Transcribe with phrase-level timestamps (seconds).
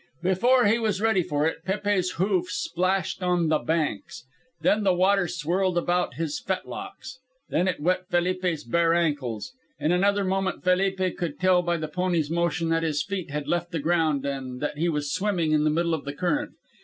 [0.23, 4.25] Before he was ready for it Pépe's hoofs splashed on the banks.
[4.61, 9.53] Then the water swirled about his fetlocks; then it wet Felipe's bare ankles.
[9.79, 13.69] In another moment Felipe could tell by the pony's motion that his feet had left
[13.69, 16.53] the ground and that he was swimming in the middle of the current.